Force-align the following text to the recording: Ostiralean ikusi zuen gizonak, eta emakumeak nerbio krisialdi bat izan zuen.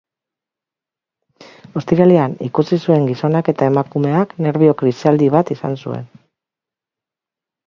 Ostiralean 1.81 2.33
ikusi 2.47 2.79
zuen 2.87 3.05
gizonak, 3.11 3.51
eta 3.53 3.69
emakumeak 3.73 4.35
nerbio 4.47 4.77
krisialdi 4.81 5.29
bat 5.37 5.53
izan 5.59 5.79
zuen. 5.85 6.11